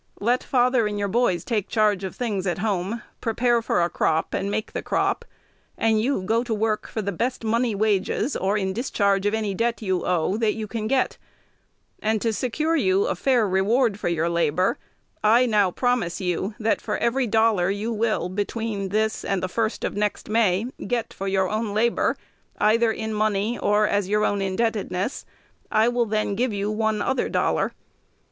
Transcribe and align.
Let 0.19 0.41
father 0.43 0.87
and 0.87 0.97
your 0.97 1.07
boys 1.07 1.43
take 1.45 1.67
charge 1.67 2.03
of 2.03 2.15
things 2.15 2.47
at 2.47 2.57
home, 2.57 3.03
prepare 3.21 3.61
for 3.61 3.83
a 3.83 3.87
crop, 3.91 4.33
and 4.33 4.49
make 4.49 4.71
the 4.73 4.81
crop, 4.81 5.23
and 5.77 6.01
you 6.01 6.23
go 6.23 6.43
to 6.43 6.55
work 6.55 6.87
for 6.87 7.03
the 7.03 7.11
best 7.11 7.43
money 7.43 7.75
wages, 7.75 8.35
or 8.35 8.57
in 8.57 8.73
discharge 8.73 9.27
of 9.27 9.35
any 9.35 9.53
debt 9.53 9.79
you 9.83 10.03
owe, 10.03 10.37
that 10.37 10.55
you 10.55 10.65
can 10.65 10.87
get; 10.87 11.19
and, 12.01 12.19
to 12.19 12.33
secure 12.33 12.75
you 12.75 13.05
a 13.05 13.13
fair 13.13 13.47
reward 13.47 13.99
for 13.99 14.07
your 14.09 14.27
labor, 14.27 14.79
I 15.23 15.45
now 15.45 15.69
promise 15.69 16.19
you, 16.19 16.55
that, 16.59 16.81
for 16.81 16.97
every 16.97 17.27
dollar 17.27 17.69
you 17.69 17.93
will, 17.93 18.27
between 18.27 18.89
this 18.89 19.23
and 19.23 19.43
the 19.43 19.47
first 19.47 19.83
of 19.83 19.95
next 19.95 20.27
May, 20.29 20.65
get 20.87 21.13
for 21.13 21.27
your 21.27 21.47
own 21.47 21.75
labor, 21.75 22.17
either 22.57 22.91
in 22.91 23.13
money 23.13 23.59
or 23.59 23.87
as 23.87 24.09
your 24.09 24.25
own 24.25 24.41
indebtedness, 24.41 25.27
I 25.71 25.89
will 25.89 26.07
then 26.07 26.33
give 26.33 26.51
you 26.53 26.71
one 26.71 27.03
other 27.03 27.29
dollar. 27.29 27.73